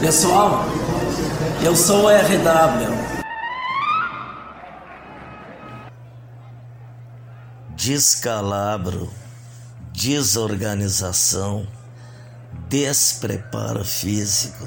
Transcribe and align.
Pessoal, 0.00 0.64
eu 1.62 1.76
sou 1.76 2.04
o 2.04 2.08
RW. 2.08 2.88
Descalabro, 7.76 9.12
desorganização, 9.92 11.68
despreparo 12.66 13.84
físico, 13.84 14.66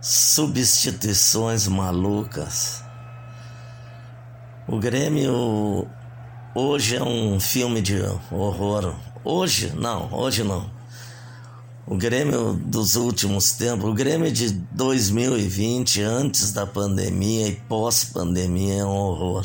substituições 0.00 1.68
malucas. 1.68 2.82
O 4.72 4.78
Grêmio 4.78 5.88
hoje 6.54 6.94
é 6.94 7.02
um 7.02 7.40
filme 7.40 7.82
de 7.82 8.00
horror. 8.30 8.94
Hoje? 9.24 9.72
Não, 9.74 10.08
hoje 10.14 10.44
não. 10.44 10.70
O 11.84 11.96
Grêmio 11.96 12.52
dos 12.52 12.94
últimos 12.94 13.50
tempos, 13.50 13.90
o 13.90 13.92
Grêmio 13.92 14.30
de 14.30 14.50
2020, 14.70 16.02
antes 16.02 16.52
da 16.52 16.68
pandemia 16.68 17.48
e 17.48 17.56
pós-pandemia, 17.56 18.74
é 18.74 18.84
um 18.84 18.94
horror. 18.94 19.44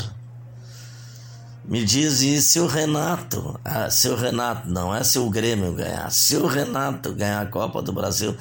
Me 1.64 1.84
diz 1.84 2.20
e 2.22 2.40
se 2.40 2.60
o 2.60 2.68
Renato, 2.68 3.58
ah, 3.64 3.90
se 3.90 4.08
o 4.08 4.14
Renato, 4.14 4.68
não 4.68 4.94
é 4.94 5.02
se 5.02 5.18
o 5.18 5.28
Grêmio 5.28 5.74
ganhar, 5.74 6.08
se 6.12 6.36
o 6.36 6.46
Renato 6.46 7.12
ganhar 7.12 7.42
a 7.42 7.46
Copa 7.46 7.82
do 7.82 7.92
Brasil, 7.92 8.36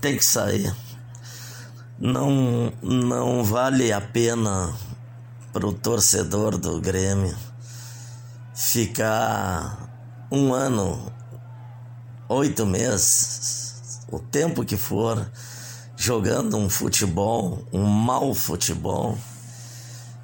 tem 0.00 0.16
que 0.16 0.24
sair. 0.24 0.74
Não, 2.00 2.72
não 2.82 3.44
vale 3.44 3.92
a 3.92 4.00
pena 4.00 4.74
para 5.52 5.66
o 5.66 5.72
torcedor 5.72 6.56
do 6.56 6.80
Grêmio 6.80 7.36
ficar 8.54 9.88
um 10.30 10.52
ano 10.52 11.12
oito 12.28 12.64
meses, 12.64 14.00
o 14.08 14.18
tempo 14.20 14.64
que 14.64 14.76
for, 14.76 15.30
jogando 15.96 16.56
um 16.56 16.70
futebol, 16.70 17.66
um 17.72 17.84
mau 17.84 18.32
futebol, 18.32 19.18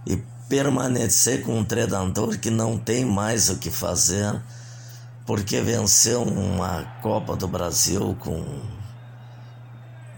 e 0.07 0.17
permanecer 0.49 1.43
com 1.43 1.59
um 1.59 1.65
treinador 1.65 2.39
que 2.39 2.51
não 2.51 2.79
tem 2.79 3.05
mais 3.05 3.51
o 3.51 3.57
que 3.57 3.71
fazer, 3.71 4.41
porque 5.25 5.61
venceu 5.61 6.23
uma 6.23 6.85
Copa 7.03 7.35
do 7.35 7.49
Brasil 7.49 8.17
com 8.21 8.45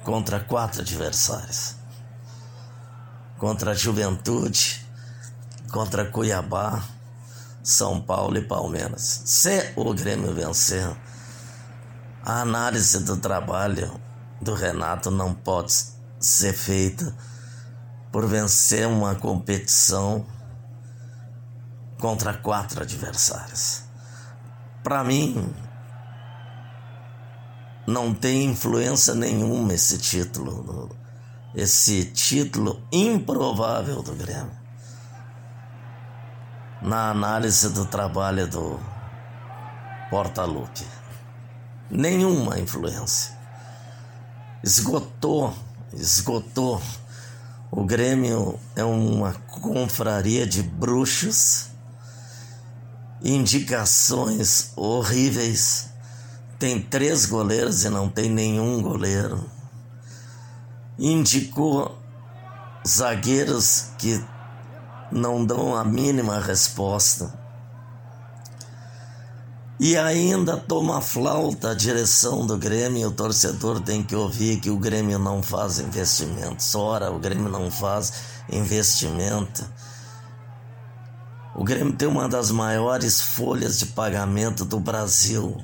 contra 0.05 0.41
quatro 0.41 0.83
adversários. 0.83 1.77
Contra 3.39 3.71
a 3.71 3.75
Juventude, 3.75 4.88
contra 5.71 6.05
Cuiabá, 6.11 6.83
São 7.63 8.01
Paulo 8.01 8.39
e 8.39 8.43
Palmeiras. 8.43 9.23
Se 9.25 9.73
o 9.77 9.93
Grêmio 9.93 10.35
vencer, 10.35 10.89
a 12.25 12.41
análise 12.41 13.05
do 13.05 13.17
trabalho 13.17 14.01
do 14.41 14.55
Renato 14.55 15.11
não 15.11 15.35
pode 15.35 15.73
ser 16.19 16.53
feita 16.53 17.15
por 18.11 18.27
vencer 18.27 18.87
uma 18.87 19.15
competição 19.15 20.27
contra 21.99 22.33
quatro 22.33 22.83
adversários. 22.83 23.83
Para 24.83 25.05
mim, 25.05 25.55
não 27.87 28.15
tem 28.15 28.45
influência 28.45 29.15
nenhuma 29.15 29.75
esse 29.75 29.99
título, 29.99 30.91
esse 31.55 32.05
título 32.05 32.83
improvável 32.93 34.03
do 34.03 34.15
Grêmio. 34.15 34.58
Na 36.81 37.11
análise 37.11 37.71
do 37.71 37.85
trabalho 37.85 38.47
do 38.47 38.79
Portaluppi 40.11 40.99
nenhuma 41.91 42.59
influência. 42.59 43.33
Esgotou, 44.63 45.55
esgotou. 45.93 46.81
O 47.71 47.85
Grêmio 47.85 48.59
é 48.75 48.85
uma 48.85 49.33
confraria 49.33 50.47
de 50.47 50.63
bruxos, 50.63 51.67
indicações 53.23 54.73
horríveis. 54.75 55.91
Tem 56.59 56.81
três 56.81 57.27
goleiros 57.27 57.85
e 57.85 57.89
não 57.89 58.09
tem 58.09 58.31
nenhum 58.31 58.83
goleiro. 58.83 59.49
Indicou 60.99 61.97
zagueiros 62.87 63.91
que 63.99 64.25
não 65.11 65.45
dão 65.45 65.75
a 65.77 65.85
mínima 65.85 66.41
resposta. 66.41 67.33
E 69.81 69.97
ainda 69.97 70.57
toma 70.57 71.01
flauta 71.01 71.71
a 71.71 71.75
direção 71.75 72.45
do 72.45 72.59
Grêmio, 72.59 73.09
o 73.09 73.13
torcedor 73.13 73.81
tem 73.81 74.03
que 74.03 74.17
ouvir 74.17 74.59
que 74.59 74.71
o 74.71 74.77
Grêmio 74.77 75.21
não 75.21 75.41
faz 75.41 75.79
investimentos. 75.79 76.75
Ora, 76.75 77.13
o 77.13 77.19
Grêmio 77.21 77.49
não 77.49 77.71
faz 77.71 78.13
investimento. 78.51 79.65
O 81.55 81.63
Grêmio 81.63 81.93
tem 81.93 82.09
uma 82.09 82.29
das 82.29 82.51
maiores 82.51 83.21
folhas 83.21 83.79
de 83.79 83.87
pagamento 83.87 84.65
do 84.65 84.81
Brasil. 84.81 85.57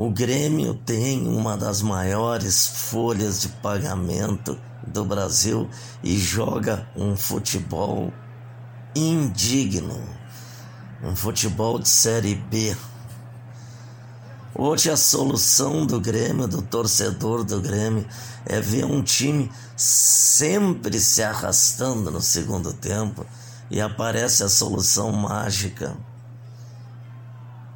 O 0.00 0.10
Grêmio 0.10 0.74
tem 0.74 1.26
uma 1.26 1.56
das 1.56 1.82
maiores 1.82 2.68
folhas 2.68 3.40
de 3.40 3.48
pagamento 3.48 4.56
do 4.86 5.04
Brasil 5.04 5.68
e 6.04 6.16
joga 6.16 6.88
um 6.94 7.16
futebol 7.16 8.12
indigno 8.94 10.00
um 11.02 11.16
futebol 11.16 11.80
de 11.80 11.88
Série 11.88 12.36
B. 12.36 12.76
Hoje 14.54 14.88
a 14.88 14.96
solução 14.96 15.84
do 15.84 16.00
Grêmio, 16.00 16.46
do 16.46 16.62
torcedor 16.62 17.42
do 17.42 17.60
Grêmio, 17.60 18.06
é 18.46 18.60
ver 18.60 18.84
um 18.84 19.02
time 19.02 19.50
sempre 19.76 21.00
se 21.00 21.24
arrastando 21.24 22.08
no 22.08 22.20
segundo 22.20 22.72
tempo 22.72 23.26
e 23.68 23.80
aparece 23.80 24.44
a 24.44 24.48
solução 24.48 25.10
mágica. 25.10 25.96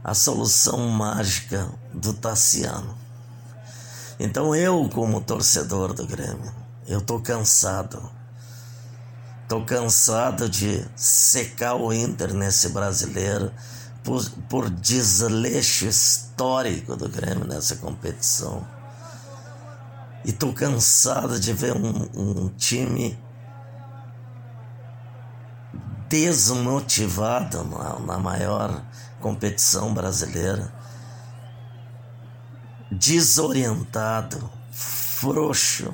A 0.03 0.15
solução 0.15 0.89
mágica 0.89 1.69
do 1.93 2.13
Tassiano. 2.13 2.97
Então 4.19 4.55
eu, 4.55 4.89
como 4.89 5.21
torcedor 5.21 5.95
do 5.95 6.07
Grêmio, 6.07 6.53
eu 6.87 7.01
tô 7.01 7.21
cansado 7.21 8.11
Tô 9.53 9.61
cansado 9.67 10.49
de 10.49 10.83
secar 10.97 11.75
o 11.75 11.93
Inter 11.93 12.33
nesse 12.33 12.71
brasileiro 12.71 13.53
por, 14.03 14.27
por 14.49 14.71
desleixo 14.71 15.85
histórico 15.85 16.97
do 16.97 17.07
Grêmio 17.07 17.47
nessa 17.47 17.77
competição. 17.77 18.67
E 20.25 20.33
tô 20.33 20.55
cansado 20.55 21.39
de 21.39 21.53
ver 21.53 21.75
um, 21.77 22.09
um 22.17 22.49
time 22.57 23.19
desmotivado 26.13 27.65
na, 27.65 28.19
maior 28.19 28.85
competição 29.19 29.95
brasileira, 29.95 30.71
desorientado, 32.91 34.51
frouxo 34.71 35.91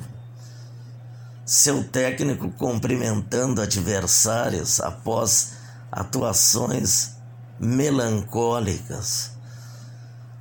seu 1.46 1.84
técnico 1.84 2.50
cumprimentando 2.50 3.62
adversários 3.62 4.80
após 4.80 5.52
atuações 5.92 7.12
melancólicas. 7.60 9.30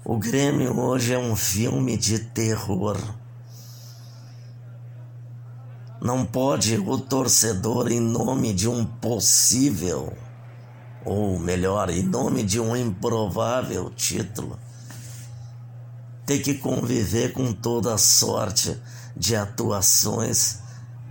O 0.04 0.18
Grêmio 0.18 0.76
hoje 0.80 1.14
é 1.14 1.20
um 1.20 1.36
filme 1.36 1.96
de 1.96 2.18
terror. 2.18 2.98
Não 6.02 6.26
pode 6.26 6.78
o 6.78 6.98
torcedor, 6.98 7.92
em 7.92 8.00
nome 8.00 8.54
de 8.54 8.70
um 8.70 8.86
possível, 8.86 10.16
ou 11.04 11.40
melhor, 11.40 11.90
em 11.90 12.04
nome 12.04 12.44
de 12.44 12.60
um 12.60 12.76
improvável 12.76 13.90
título, 13.90 14.60
ter 16.26 16.40
que 16.40 16.56
conviver 16.56 17.34
com 17.34 17.52
toda 17.52 17.98
sorte 17.98 18.80
de 19.16 19.36
atuações 19.36 20.60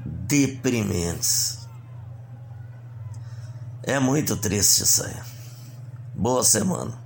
deprimentes. 0.04 1.66
É 3.82 3.98
muito 3.98 4.36
triste 4.36 4.82
isso 4.82 5.04
aí. 5.04 5.16
Boa 6.14 6.44
semana. 6.44 7.05